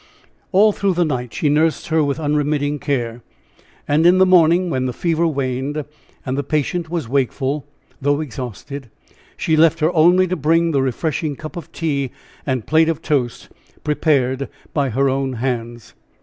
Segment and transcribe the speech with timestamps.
[0.51, 3.21] All through the night she nursed her with unremitting care.
[3.87, 5.85] And in the morning, when the fever waned,
[6.25, 7.67] and the patient was wakeful,
[8.01, 8.89] though exhausted,
[9.37, 12.09] she left her only to bring the refreshing cup of tea
[12.47, 13.49] and plate of toast
[13.83, 15.93] prepared by her own hands.